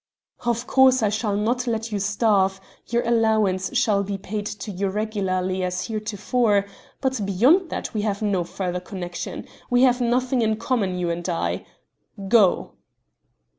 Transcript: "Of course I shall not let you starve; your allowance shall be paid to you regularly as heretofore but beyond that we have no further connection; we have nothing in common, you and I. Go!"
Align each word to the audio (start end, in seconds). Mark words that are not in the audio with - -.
"Of 0.47 0.65
course 0.65 1.03
I 1.03 1.09
shall 1.09 1.37
not 1.37 1.67
let 1.67 1.91
you 1.91 1.99
starve; 1.99 2.59
your 2.87 3.07
allowance 3.07 3.77
shall 3.77 4.01
be 4.01 4.17
paid 4.17 4.47
to 4.47 4.71
you 4.71 4.89
regularly 4.89 5.63
as 5.63 5.85
heretofore 5.85 6.65
but 7.01 7.23
beyond 7.23 7.69
that 7.69 7.93
we 7.93 8.01
have 8.01 8.23
no 8.23 8.43
further 8.43 8.79
connection; 8.79 9.45
we 9.69 9.83
have 9.83 10.01
nothing 10.01 10.41
in 10.41 10.55
common, 10.55 10.97
you 10.97 11.11
and 11.11 11.29
I. 11.29 11.67
Go!" 12.27 12.71